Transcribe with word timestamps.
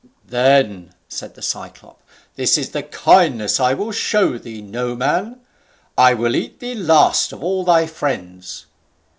"Then," 0.25 0.95
said 1.07 1.35
the 1.35 1.43
Cyclop, 1.43 2.01
"this 2.35 2.57
is 2.57 2.71
the 2.71 2.81
kindness 2.81 3.59
I 3.59 3.75
will 3.75 3.91
show 3.91 4.39
thee, 4.39 4.59
Noman: 4.59 5.41
I 5.95 6.15
will 6.15 6.35
eat 6.35 6.59
thee 6.59 6.73
last 6.73 7.31
of 7.31 7.43
all 7.43 7.63
thy 7.63 7.85
friends." 7.85 8.65